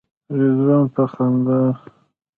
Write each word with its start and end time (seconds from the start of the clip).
رضوان 0.37 0.83
په 0.93 1.03
خندا. 1.13 1.59